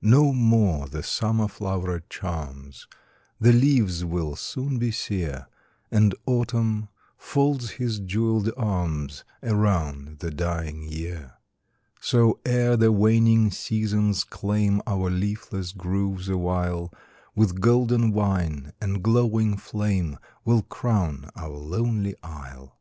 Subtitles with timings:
[0.00, 2.86] No more the summer floweret charms,
[3.38, 5.46] The leaves will soon be sere,
[5.90, 11.34] And Autumn folds his jewelled arms Around the dying year;
[12.00, 16.90] So, ere the waning seasons claim Our leafless groves awhile,
[17.34, 20.16] With golden wine and glowing flame
[20.46, 22.78] We 'll crown our lonely isle.